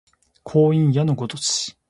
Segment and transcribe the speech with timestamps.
[0.43, 1.77] 光陰矢のごとし